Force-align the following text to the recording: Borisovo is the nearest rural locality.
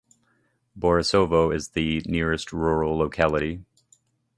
Borisovo 0.75 1.53
is 1.55 1.67
the 1.67 2.01
nearest 2.07 2.51
rural 2.51 2.97
locality. 2.97 3.61